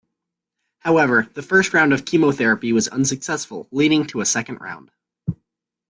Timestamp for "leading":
3.69-4.07